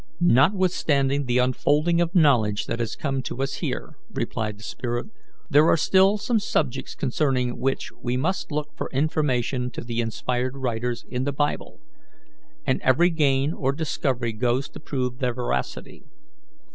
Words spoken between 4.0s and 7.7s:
replied the spirit, "there are still some subjects concerning